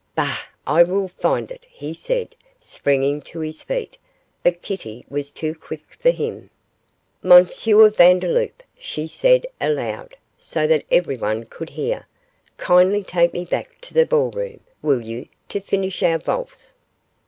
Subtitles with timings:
[0.15, 0.39] 'Bah!
[0.65, 3.99] I will find it,' he said, springing to his feet,
[4.41, 6.49] but Kitty was too quick for him.
[7.23, 7.45] 'M.
[7.45, 12.07] Vandeloup,' she said aloud, so that everyone could hear;
[12.57, 16.73] 'kindly take me back to the ball room, will you, to finish our valse.